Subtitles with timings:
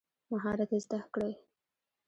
[0.31, 1.33] مهارت زده کړئ